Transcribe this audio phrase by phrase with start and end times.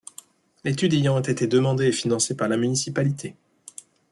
[0.63, 3.35] L'étude ayant été demandée et financée par la municipalité.